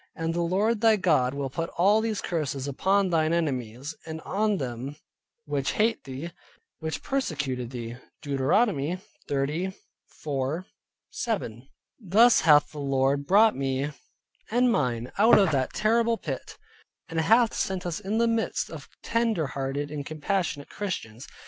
And 0.15 0.33
the 0.33 0.41
Lord 0.41 0.81
thy 0.81 0.95
God 0.95 1.35
will 1.35 1.51
put 1.51 1.69
all 1.77 2.01
these 2.01 2.21
curses 2.23 2.67
upon 2.67 3.11
thine 3.11 3.33
enemies, 3.33 3.93
and 4.07 4.19
on 4.21 4.57
them 4.57 4.95
which 5.45 5.73
hate 5.73 6.05
thee, 6.05 6.31
which 6.79 7.03
persecuted 7.03 7.69
thee" 7.69 7.97
(Deuteronomy 8.23 8.97
30.4 9.29 10.65
7). 11.11 11.69
Thus 11.99 12.41
hath 12.41 12.71
the 12.71 12.79
Lord 12.79 13.27
brought 13.27 13.55
me 13.55 13.91
and 14.49 14.71
mine 14.71 15.11
out 15.19 15.37
of 15.37 15.51
that 15.51 15.77
horrible 15.77 16.17
pit, 16.17 16.57
and 17.07 17.21
hath 17.21 17.53
set 17.53 17.85
us 17.85 17.99
in 17.99 18.17
the 18.17 18.27
midst 18.27 18.71
of 18.71 18.89
tender 19.03 19.45
hearted 19.45 19.91
and 19.91 20.03
compassionate 20.03 20.69
Christians. 20.69 21.27